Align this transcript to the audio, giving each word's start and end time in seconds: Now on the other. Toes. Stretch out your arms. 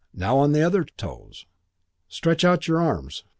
Now 0.15 0.37
on 0.39 0.51
the 0.51 0.63
other. 0.63 0.83
Toes. 0.83 1.45
Stretch 2.07 2.43
out 2.43 2.67
your 2.67 2.81
arms. 2.81 3.23